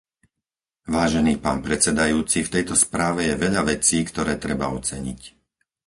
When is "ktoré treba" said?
4.09-4.65